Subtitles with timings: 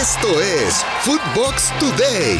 [0.00, 2.38] Esto es Footbox Today.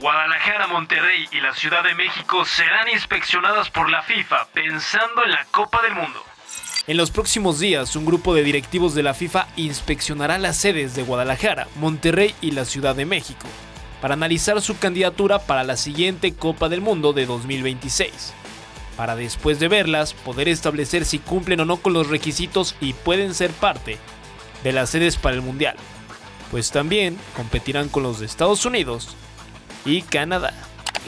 [0.00, 5.44] Guadalajara, Monterrey y la Ciudad de México serán inspeccionadas por la FIFA pensando en la
[5.50, 6.22] Copa del Mundo.
[6.86, 11.02] En los próximos días, un grupo de directivos de la FIFA inspeccionará las sedes de
[11.02, 13.48] Guadalajara, Monterrey y la Ciudad de México
[14.00, 18.34] para analizar su candidatura para la siguiente Copa del Mundo de 2026
[19.02, 23.34] para después de verlas poder establecer si cumplen o no con los requisitos y pueden
[23.34, 23.96] ser parte
[24.62, 25.74] de las sedes para el Mundial,
[26.52, 29.16] pues también competirán con los de Estados Unidos
[29.84, 30.54] y Canadá.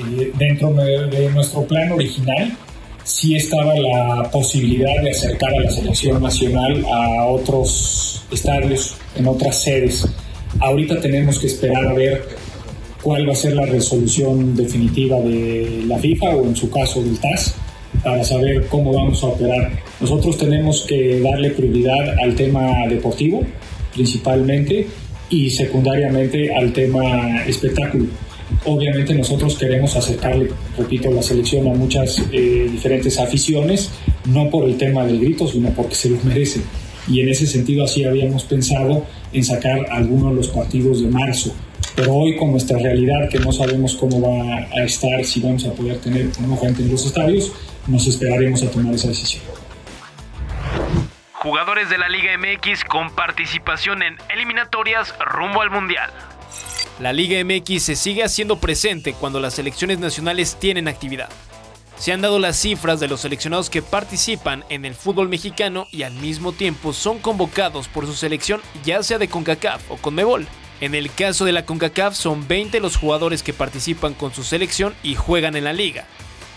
[0.01, 2.57] Eh, dentro de nuestro plan original
[3.05, 9.63] sí estaba la posibilidad de acercar a la selección nacional a otros estadios en otras
[9.63, 10.05] sedes.
[10.59, 12.27] Ahorita tenemos que esperar a ver
[13.03, 17.21] cuál va a ser la resolución definitiva de la FIFA o en su caso del
[17.21, 17.55] TAS
[18.05, 19.73] para saber cómo vamos a operar.
[20.01, 23.43] Nosotros tenemos que darle prioridad al tema deportivo,
[23.93, 24.87] principalmente,
[25.31, 28.07] y secundariamente al tema espectáculo.
[28.67, 33.91] Obviamente nosotros queremos acercarle, repito, la selección a muchas eh, diferentes aficiones,
[34.27, 36.63] no por el tema del grito, sino porque se los merecen.
[37.09, 41.53] Y en ese sentido así habíamos pensado en sacar algunos de los partidos de marzo.
[41.97, 45.73] Pero hoy con nuestra realidad, que no sabemos cómo va a estar, si vamos a
[45.73, 47.53] poder tener una gente en los estadios,
[47.87, 49.43] nos esperaremos a tomar esa decisión.
[51.33, 56.11] Jugadores de la Liga MX con participación en eliminatorias rumbo al Mundial.
[57.01, 61.29] La Liga MX se sigue haciendo presente cuando las selecciones nacionales tienen actividad.
[61.99, 66.03] Se han dado las cifras de los seleccionados que participan en el fútbol mexicano y
[66.03, 70.47] al mismo tiempo son convocados por su selección ya sea de CONCACAF o CONMEBOL.
[70.81, 74.95] En el caso de la CONCACAF son 20 los jugadores que participan con su selección
[75.03, 76.07] y juegan en la liga.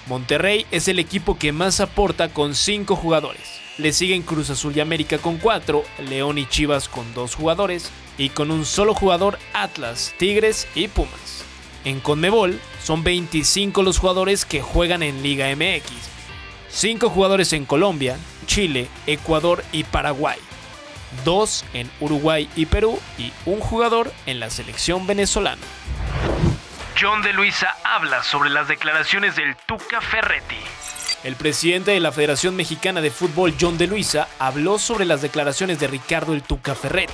[0.08, 3.42] Monterrey es el equipo que más aporta con 5 jugadores.
[3.78, 8.30] Le siguen Cruz Azul y América con 4, León y Chivas con 2 jugadores y
[8.30, 11.44] con un solo jugador Atlas, Tigres y Pumas.
[11.84, 15.92] En Conmebol son 25 los jugadores que juegan en Liga MX,
[16.70, 20.40] 5 jugadores en Colombia, Chile, Ecuador y Paraguay,
[21.26, 25.62] 2 en Uruguay y Perú y un jugador en la selección venezolana.
[27.00, 30.56] John de Luisa habla sobre las declaraciones del Tuca Ferretti.
[31.24, 35.80] El presidente de la Federación Mexicana de Fútbol, John de Luisa, habló sobre las declaraciones
[35.80, 37.14] de Ricardo el Tuca Ferretti,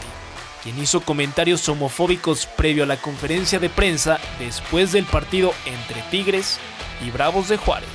[0.64, 6.62] quien hizo comentarios homofóbicos previo a la conferencia de prensa después del partido entre Tigres
[7.06, 7.90] y Bravos de Juárez.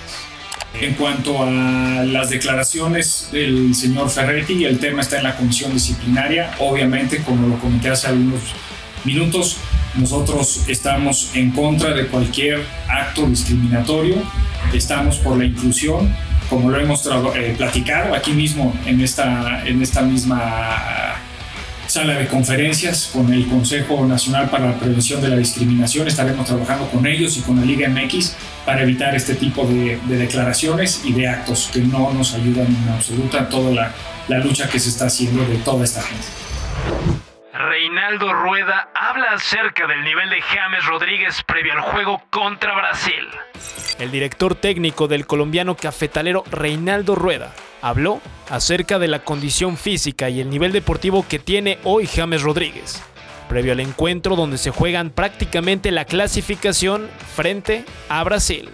[0.75, 6.55] En cuanto a las declaraciones del señor Ferretti, el tema está en la comisión disciplinaria.
[6.59, 8.43] Obviamente, como lo comenté hace algunos
[9.05, 9.57] minutos,
[9.97, 14.17] nosotros estamos en contra de cualquier acto discriminatorio,
[14.73, 16.15] estamos por la inclusión,
[16.49, 21.17] como lo hemos eh, platicado aquí mismo en esta, en esta misma
[21.89, 26.07] sala de conferencias con el Consejo Nacional para la Prevención de la Discriminación.
[26.07, 28.35] Estaremos trabajando con ellos y con la Liga MX
[28.67, 33.49] para evitar este tipo de, declaraciones y de actos que no nos ayudan en absoluta
[33.49, 33.95] toda la,
[34.29, 37.18] la lucha que se está haciendo de toda esta gente.
[37.59, 43.27] Reinaldo Rueda habla acerca del nivel de James Rodríguez previo al juego contra Brasil.
[43.99, 47.53] El director técnico del colombiano cafetalero Reinaldo Rueda
[47.83, 53.03] habló acerca de la condición física y el nivel deportivo que tiene hoy James Rodríguez,
[53.49, 58.71] previo al encuentro donde se juegan prácticamente la clasificación frente a Brasil.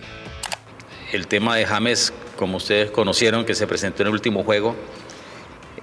[1.11, 4.77] El tema de James, como ustedes conocieron, que se presentó en el último juego,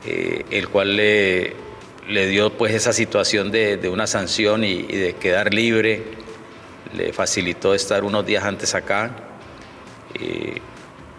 [0.06, 1.71] eh, el cual le
[2.08, 6.04] le dio pues esa situación de, una sanción y, de quedar libre,
[6.94, 9.12] le facilitó estar unos días antes acá.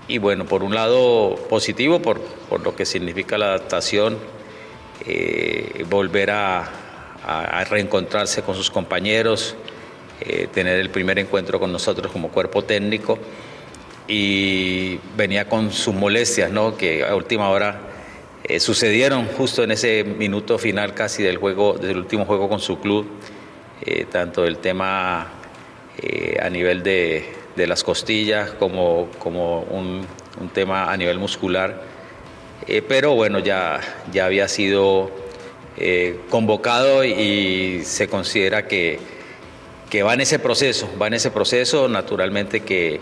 [0.09, 2.21] Y, bueno, por un lado positivo, por,
[2.63, 4.19] lo que significa la adaptación,
[5.07, 6.71] eh, volver a,
[7.71, 9.55] reencontrarse con sus compañeros,
[10.21, 13.17] eh, tener el primer encuentro con nosotros como cuerpo técnico
[14.09, 16.77] y venía con sus molestias, ¿no?
[16.77, 17.92] que a última hora
[18.45, 22.81] eh, sucedieron justo en ese minuto final casi del juego, del último juego con su
[22.81, 23.07] club,
[23.87, 25.31] eh, tanto el tema
[26.03, 30.07] eh, a nivel de, las costillas como, como un,
[30.53, 31.83] tema a nivel muscular.
[32.89, 33.81] pero bueno, ya,
[34.13, 35.11] ya había sido
[36.29, 38.99] convocado y se considera que,
[39.89, 43.01] que, va en ese proceso, va en ese proceso, naturalmente que,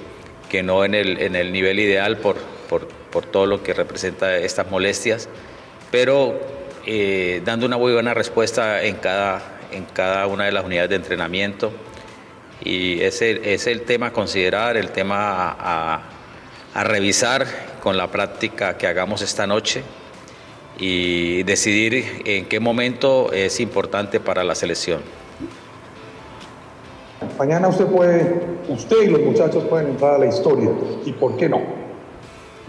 [0.50, 2.36] que no en el, en el nivel ideal por,
[2.68, 5.28] por por todo lo que representa estas molestias,
[5.90, 6.38] pero
[6.86, 9.42] eh, dando una muy buena respuesta en cada,
[9.72, 11.72] en cada una de las unidades de entrenamiento.
[12.62, 16.02] Y ese es el tema a considerar, el tema a,
[16.84, 17.46] revisar
[17.82, 19.82] con la práctica que hagamos esta noche
[20.78, 25.00] y decidir en qué momento es importante para la selección.
[27.38, 30.70] Mañana usted puede, usted y los muchachos pueden entrar a la historia.
[31.04, 31.79] ¿Y por qué no?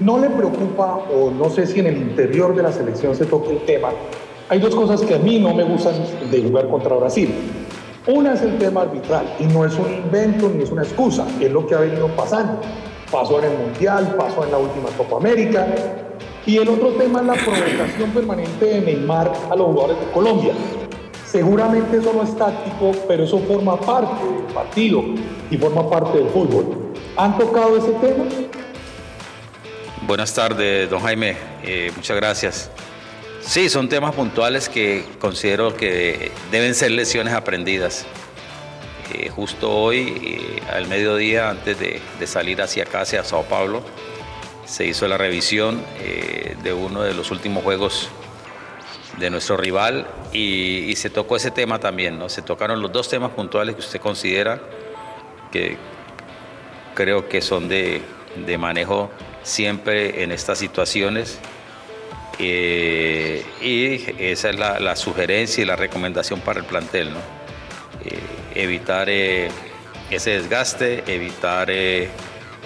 [0.01, 3.51] ¿No le preocupa o no sé si en el interior de la selección se toque
[3.51, 3.89] el tema?
[4.49, 5.93] Hay dos cosas que a mí no me gustan
[6.31, 7.31] de jugar contra Brasil.
[8.07, 11.51] Una es el tema arbitral y no es un invento ni es una excusa, es
[11.51, 12.59] lo que ha venido pasando.
[13.11, 15.67] Pasó en el Mundial, pasó en la última Copa América.
[16.47, 20.53] Y el otro tema es la provocación permanente de Neymar a los jugadores de Colombia.
[21.27, 25.03] Seguramente eso no es táctico, pero eso forma parte del partido
[25.51, 26.65] y forma parte del fútbol.
[27.17, 28.23] ¿Han tocado ese tema?
[30.11, 31.37] Buenas tardes, don Jaime.
[31.63, 32.69] Eh, muchas gracias.
[33.39, 38.05] Sí, son temas puntuales que considero que deben ser lecciones aprendidas.
[39.13, 43.83] Eh, justo hoy, eh, al mediodía, antes de, salir hacia acá, hacia Sao Paulo,
[44.65, 45.81] se hizo la revisión
[46.61, 48.09] de uno de los últimos juegos
[49.17, 52.27] de nuestro rival y, se tocó ese tema también, ¿no?
[52.27, 54.61] Se tocaron los dos temas puntuales que usted considera
[55.53, 55.77] que
[56.95, 58.01] creo que son de,
[58.59, 59.09] manejo
[59.43, 61.39] siempre en estas situaciones.
[62.39, 67.19] Eh, y esa es la, sugerencia y la recomendación para el plantel, ¿no?
[68.05, 68.19] Eh,
[68.55, 69.49] evitar eh,
[70.09, 71.71] ese desgaste, evitar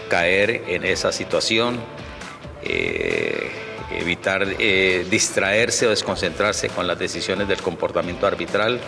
[0.10, 1.80] caer en esa situación
[3.92, 8.80] evitar eh, distraerse o desconcentrarse con las decisiones del comportamiento arbitral,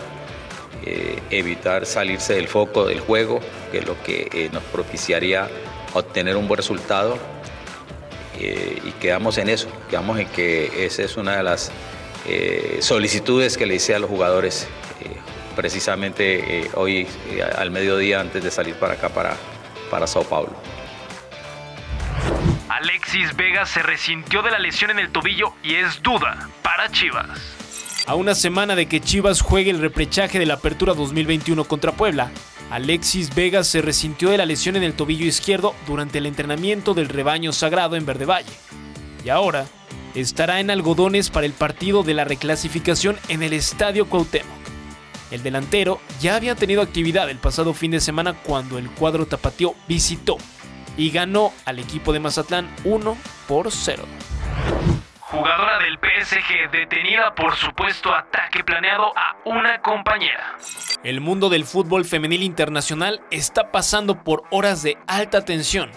[0.84, 5.48] eh, evitar salirse del foco del juego, que es lo que eh, nos propiciaría
[5.94, 7.18] obtener un buen resultado.
[8.38, 11.72] Y quedamos en eso, quedamos en que esa es una de las
[12.80, 14.68] solicitudes que le hice a los jugadores
[15.56, 17.06] precisamente hoy
[17.56, 19.36] al mediodía antes de salir para acá, para,
[19.90, 20.52] para Sao Paulo.
[22.68, 27.26] Alexis Vega se resintió de la lesión en el tobillo y es duda para Chivas.
[28.06, 32.30] A una semana de que Chivas juegue el reprechaje de la Apertura 2021 contra Puebla,
[32.70, 37.08] Alexis Vega se resintió de la lesión en el tobillo izquierdo durante el entrenamiento del
[37.08, 38.52] rebaño sagrado en Verde Valle.
[39.24, 39.66] Y ahora
[40.14, 44.58] estará en algodones para el partido de la reclasificación en el Estadio Cuauhtémoc.
[45.30, 49.74] El delantero ya había tenido actividad el pasado fin de semana cuando el cuadro tapatío
[49.86, 50.36] visitó
[50.96, 53.16] y ganó al equipo de Mazatlán 1
[53.46, 54.04] por 0.
[55.30, 60.56] Jugadora del PSG detenida por supuesto ataque planeado a una compañera.
[61.04, 65.90] El mundo del fútbol femenil internacional está pasando por horas de alta tensión,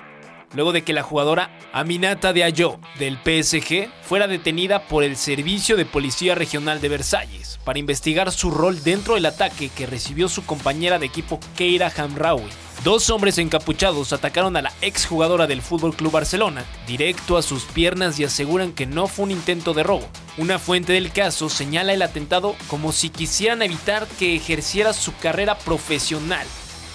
[0.54, 5.86] luego de que la jugadora Aminata Diallo del PSG fuera detenida por el Servicio de
[5.86, 11.00] Policía Regional de Versalles para investigar su rol dentro del ataque que recibió su compañera
[11.00, 12.50] de equipo Keira Hamraoui
[12.84, 18.20] Dos hombres encapuchados atacaron a la exjugadora del Fútbol Club Barcelona, directo a sus piernas
[18.20, 20.10] y aseguran que no fue un intento de robo.
[20.40, 25.60] Una fuente del caso señala el atentado como si quisieran evitar que ejerciera su carrera
[25.60, 26.48] profesional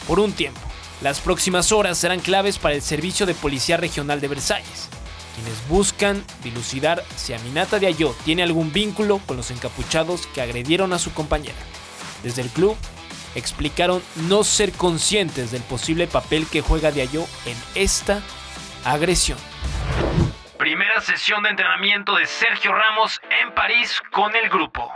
[0.09, 0.66] por un tiempo.
[1.03, 4.89] Las próximas horas serán claves para el Servicio de Policía Regional de Versalles,
[5.35, 7.95] quienes buscan dilucidar si Aminata de
[8.25, 11.59] tiene algún vínculo con los encapuchados que agredieron a su compañera.
[12.23, 12.77] Desde el club
[13.35, 18.23] explicaron no ser conscientes del posible papel que juega Diallo en esta
[18.83, 19.39] agresión.
[20.97, 24.91] Primera sesión de entrenamiento de Sergio Ramos en París con el grupo.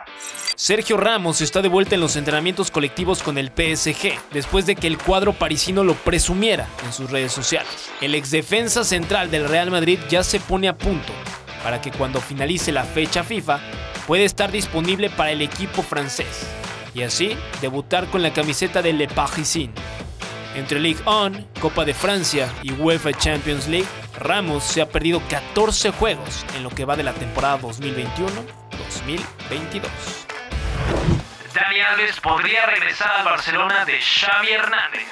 [0.56, 4.86] Sergio Ramos está de vuelta en los entrenamientos colectivos con el PSG, después de que
[4.86, 7.92] el cuadro parisino lo presumiera en sus redes sociales.
[8.00, 11.12] El exdefensa central del Real Madrid ya se pone a punto
[11.62, 13.60] para que cuando finalice la fecha FIFA
[14.06, 16.48] pueda estar disponible para el equipo francés
[16.94, 19.74] y así debutar con la camiseta de Le Parisien.
[20.54, 23.86] Entre Ligue 1, Copa de Francia y UEFA Champions League,
[24.20, 29.82] Ramos se ha perdido 14 juegos en lo que va de la temporada 2021-2022.
[31.54, 35.08] Dani Alves podría regresar al Barcelona de Xavi Hernández.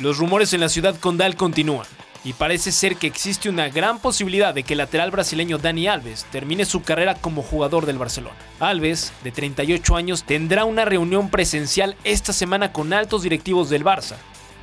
[0.00, 1.86] Los rumores en la ciudad condal continúan
[2.22, 6.26] y parece ser que existe una gran posibilidad de que el lateral brasileño Dani Alves
[6.30, 8.36] termine su carrera como jugador del Barcelona.
[8.60, 14.16] Alves, de 38 años, tendrá una reunión presencial esta semana con altos directivos del Barça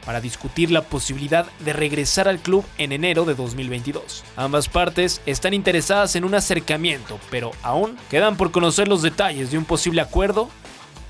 [0.05, 4.23] para discutir la posibilidad de regresar al club en enero de 2022.
[4.35, 9.57] Ambas partes están interesadas en un acercamiento, pero aún quedan por conocer los detalles de
[9.57, 10.49] un posible acuerdo,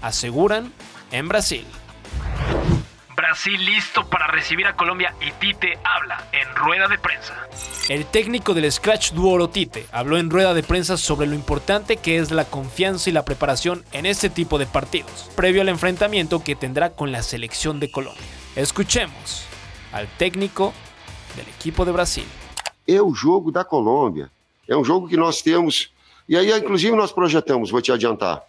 [0.01, 0.71] aseguran
[1.11, 1.65] en Brasil.
[3.15, 7.33] Brasil listo para recibir a Colombia y Tite habla en rueda de prensa.
[7.87, 12.17] El técnico del Scratch Duoro Tite habló en rueda de prensa sobre lo importante que
[12.17, 16.55] es la confianza y la preparación en este tipo de partidos, previo al enfrentamiento que
[16.55, 18.23] tendrá con la selección de Colombia.
[18.55, 19.43] Escuchemos
[19.91, 20.73] al técnico
[21.35, 22.25] del equipo de Brasil.
[22.87, 24.31] É o jogo da Colômbia.
[24.67, 25.93] É um jogo que nós temos
[26.27, 28.41] E aí, inclusive, nós projetamos, vou te adiantar.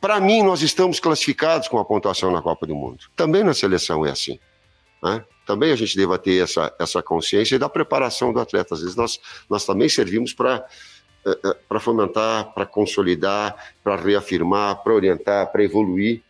[0.00, 3.06] Para mim, nós estamos classificados com a pontuação na Copa do Mundo.
[3.16, 4.38] Também na seleção é assim.
[5.02, 5.24] Né?
[5.44, 8.74] Também a gente deva ter essa, essa consciência da preparação do atleta.
[8.74, 10.64] Às vezes nós, nós também servimos para
[11.26, 16.22] eh, eh, para fomentar, para consolidar, para reafirmar, para orientar, para evoluir.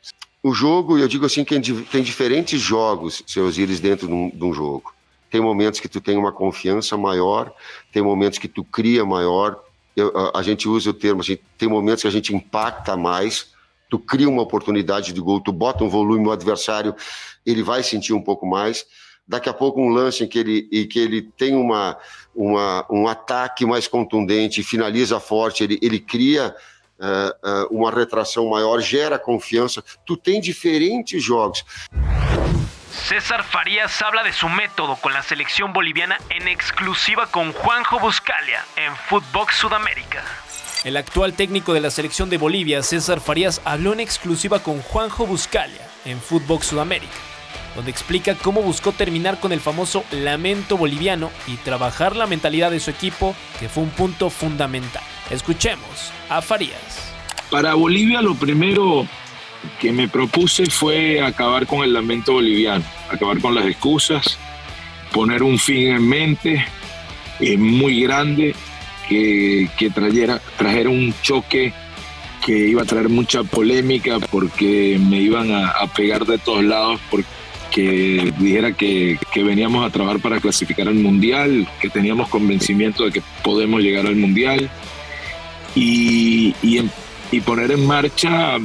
[0.43, 4.43] O jogo, eu digo assim, que tem diferentes jogos, seus íris, dentro de um, de
[4.43, 4.95] um jogo.
[5.31, 7.53] Tem momentos que tu tem uma confiança maior,
[7.93, 9.63] tem momentos que tu cria maior.
[9.95, 13.53] Eu, a, a, gente usa o termo assim, tem momentos que a gente impacta mais,
[13.91, 16.95] tu cria uma oportunidade de gol, tu bota um volume no adversário,
[17.45, 18.87] ele vai sentir um pouco mais.
[19.29, 21.99] Daqui a pouco um lance em que ele, em que ele tem uma,
[22.35, 26.55] uma, um ataque mais contundente, finaliza forte, ele, ele cria
[27.71, 29.83] uma retração maior, gera confiança.
[30.05, 31.65] Tu tem diferentes jogos.
[33.09, 38.65] César Farías habla de su método con la selección boliviana en exclusiva con Juanjo Buscalia
[38.77, 40.25] en Footbox Sudamérica.
[40.85, 45.27] El actual técnico de la selección de Bolivia, César Farías, habló en exclusiva con Juanjo
[45.27, 47.17] Buscalia en Footbox Sudamérica,
[47.75, 52.81] donde explica cómo buscó terminar con el famoso lamento boliviano y trabajar la mentalidad de
[52.81, 55.03] su equipo, que fue un punto fundamental.
[55.31, 57.13] Escuchemos a Farías.
[57.51, 59.07] Para Bolivia lo primero
[59.81, 64.39] que me propuse fue acabar con el lamento boliviano, acabar con las excusas,
[65.13, 66.65] poner un fin en mente
[67.39, 68.55] eh, muy grande
[69.09, 71.73] que, trajera, trajera un choque
[72.45, 78.33] que iba a traer mucha polémica porque me iban a, pegar de todos lados porque
[78.39, 83.81] dijera que, veníamos a trabajar para clasificar al mundial, que teníamos convencimiento de que podemos
[83.81, 84.71] llegar al mundial
[85.75, 88.57] y, y poner en marcha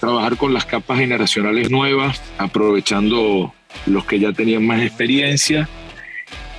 [0.00, 3.52] trabajar con las capas generacionales nuevas, aprovechando
[3.86, 5.68] los que ya tenían más experiencia,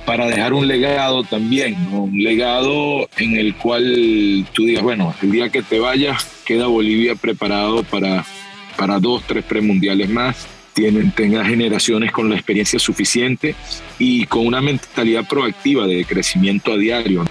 [0.04, 5.50] para dejar un legado también, un legado en el cual tú digas, bueno, el día
[5.50, 8.24] que te vayas, queda Bolivia preparado para,
[8.76, 13.54] para dos, tres premundiales más, tienen, tenga generaciones con la experiencia suficiente
[13.98, 17.24] y con una mentalidad proactiva de crecimiento a diario.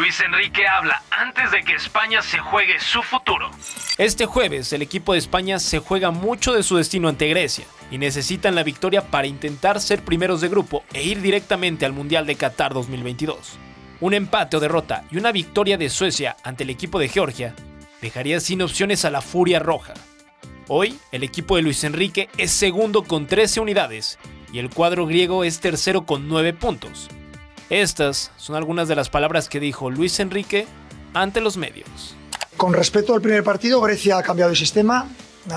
[0.00, 3.50] Luis Enrique habla antes de que España se juegue su futuro.
[3.98, 7.98] Este jueves el equipo de España se juega mucho de su destino ante Grecia y
[7.98, 12.34] necesitan la victoria para intentar ser primeros de grupo e ir directamente al Mundial de
[12.34, 13.58] Qatar 2022.
[14.00, 17.54] Un empate o derrota y una victoria de Suecia ante el equipo de Georgia
[18.00, 19.92] dejaría sin opciones a la Furia Roja.
[20.68, 24.18] Hoy el equipo de Luis Enrique es segundo con 13 unidades
[24.50, 27.10] y el cuadro griego es tercero con 9 puntos.
[27.70, 30.66] Estas son algunas de las palabras que dijo Luis Enrique
[31.14, 32.16] ante los medios.
[32.56, 35.08] Con respecto al primer partido, Grecia ha cambiado de sistema.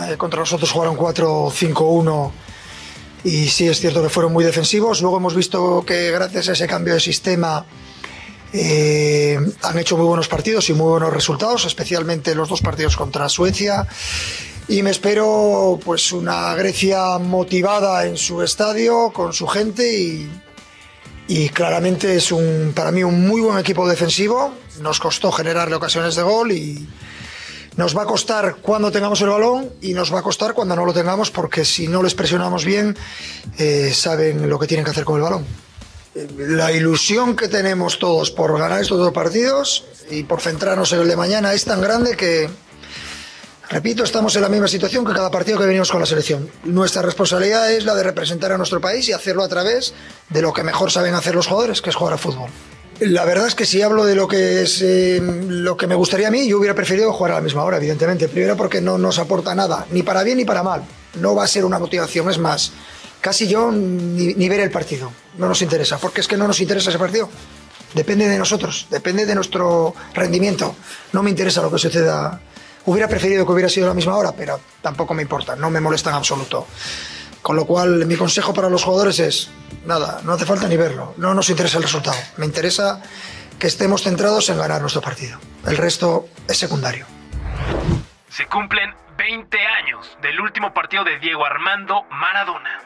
[0.10, 2.32] Eh, contra nosotros jugaron 4-5-1
[3.24, 5.01] y sí es cierto que fueron muy defensivos.
[5.01, 7.65] Luego hemos visto que gracias a ese cambio de sistema
[8.53, 13.27] eh, han hecho muy buenos partidos y muy buenos resultados, especialmente los dos partidos contra
[13.27, 13.88] Suecia.
[14.67, 20.29] Y me espero pues una Grecia motivada en su estadio, con su gente y,
[21.34, 24.54] y claramente es un, para mí un muy buen equipo defensivo.
[24.82, 26.88] Nos costó generarle ocasiones de gol y
[27.75, 30.86] nos va a costar cuando tengamos el balón y nos va a costar cuando no
[30.86, 32.96] lo tengamos porque si no les presionamos bien
[33.58, 35.44] eh, saben lo que tienen que hacer con el balón.
[36.38, 41.08] La ilusión que tenemos todos por ganar estos dos partidos y por centrarnos en el
[41.08, 42.48] de mañana es tan grande que
[43.74, 46.48] Repito, estamos en la misma situación que cada partido que venimos con la selección.
[46.63, 49.96] Nuestra responsabilidad es la de representar a nuestro país y hacerlo a través
[50.30, 52.51] de lo que mejor saben hacer los jugadores, que es jugar al fútbol.
[53.00, 56.27] La verdad es que si hablo de lo que es eh, lo que me gustaría
[56.27, 58.27] a mí, yo hubiera preferido jugar a la misma hora, evidentemente.
[58.27, 60.84] Primero porque no nos aporta nada, ni para bien ni para mal.
[61.20, 62.74] No va a ser una motivación, es más,
[63.22, 65.12] casi yo ni, ni ver el partido.
[65.39, 67.27] No nos interesa, porque es que no nos interesa ese partido.
[67.96, 70.75] Depende de nosotros, depende de nuestro rendimiento.
[71.12, 72.39] No me interesa lo que suceda
[72.86, 75.80] Hubiera preferido que hubiera sido a la misma hora, pero tampoco me importa, no me
[75.80, 76.68] molesta en absoluto.
[77.42, 79.50] Con lo cual, mi consejo para los jugadores es,
[79.86, 83.02] nada, no hace falta ni verlo, no nos interesa el resultado, me interesa
[83.60, 85.40] que estemos centrados en ganar nuestro partido.
[85.66, 87.06] El resto es secundario.
[88.30, 92.82] Se cumplen 20 años del último partido de Diego Armando Maradona.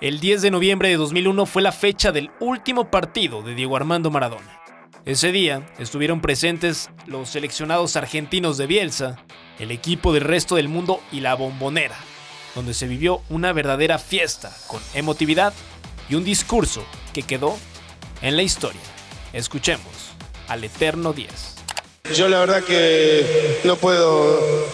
[0.00, 4.10] El 10 de noviembre de 2001 fue la fecha del último partido de Diego Armando
[4.10, 4.60] Maradona.
[5.04, 9.18] Ese día estuvieron presentes los seleccionados argentinos de Bielsa,
[9.62, 11.96] el equipo del resto del mundo y la bombonera,
[12.56, 15.54] donde se vivió una verdadera fiesta con emotividad
[16.08, 17.56] y un discurso que quedó
[18.22, 18.80] en la historia.
[19.32, 19.86] Escuchemos
[20.48, 21.28] al Eterno 10.
[22.16, 24.66] Yo la verdad que no puedo,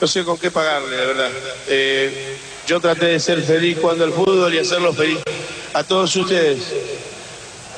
[0.00, 1.30] no sé con qué pagarle, la verdad.
[1.68, 5.18] Eh, yo traté de ser feliz cuando el fútbol y hacerlo feliz
[5.72, 6.58] a todos ustedes.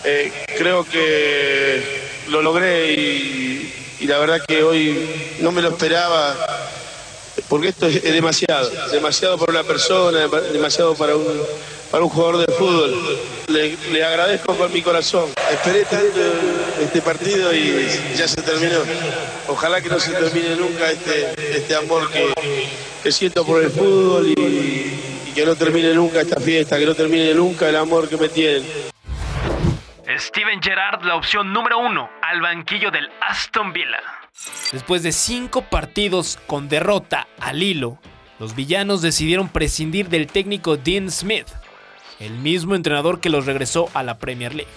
[0.05, 1.83] Eh, creo que
[2.29, 3.34] lo logré y,
[4.05, 4.95] y la verdad que hoy
[5.41, 6.37] no me lo esperaba
[7.49, 11.25] porque esto es, demasiado, demasiado para una persona, demasiado para un,
[11.91, 12.95] para un jugador de fútbol.
[13.49, 15.31] Le, agradezco con mi corazón.
[15.51, 16.21] Esperé tanto
[16.83, 18.81] este partido y ya se terminó.
[19.49, 22.31] Ojalá que no se termine nunca este, este amor que,
[23.03, 27.33] que siento por el fútbol y, que no termine nunca esta fiesta, que no termine
[27.33, 28.94] nunca el amor que me tienen.
[30.07, 34.03] Steven Gerrard, la opción número uno, al banquillo del Aston Villa.
[34.73, 37.99] Después de cinco partidos con derrota al hilo,
[38.39, 41.49] los villanos decidieron prescindir del técnico Dean Smith,
[42.21, 44.71] el mismo entrenador que los regresó a la Premier League.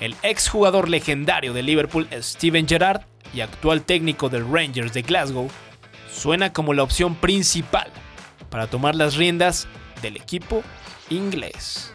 [0.00, 3.02] El exjugador legendario de Liverpool, Steven Gerrard,
[3.32, 5.48] y actual técnico del Rangers de Glasgow,
[6.10, 7.88] suena como la opción principal
[8.50, 9.68] para tomar las riendas
[10.02, 10.64] del equipo
[11.08, 11.94] inglés.